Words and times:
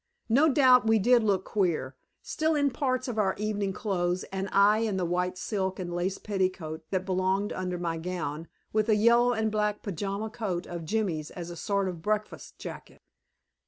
No 0.29 0.49
doubt 0.51 0.87
we 0.87 0.97
did 0.97 1.21
look 1.21 1.45
queer, 1.45 1.95
still 2.23 2.55
in 2.55 2.71
parts 2.71 3.07
of 3.07 3.19
our 3.19 3.35
evening 3.37 3.71
clothes 3.71 4.23
and 4.33 4.49
I 4.51 4.79
in 4.79 4.97
the 4.97 5.05
white 5.05 5.37
silk 5.37 5.77
and 5.77 5.93
lace 5.93 6.17
petticoat 6.17 6.81
that 6.89 7.05
belonged 7.05 7.53
under 7.53 7.77
my 7.77 7.99
gown, 7.99 8.47
with 8.73 8.89
a 8.89 8.95
yellow 8.95 9.31
and 9.33 9.51
black 9.51 9.83
pajama 9.83 10.31
coat 10.31 10.65
of 10.65 10.85
Jimmy's 10.85 11.29
as 11.29 11.51
a 11.51 11.55
sort 11.55 11.87
of 11.87 12.01
breakfast 12.01 12.57
jacket. 12.57 13.03